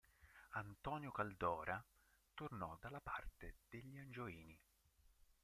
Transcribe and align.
Antonio 0.53 1.11
Caldora 1.11 1.79
tornò 2.33 2.75
dalla 2.81 2.99
parte 3.01 3.57
degli 3.69 3.99
Angioini. 3.99 4.59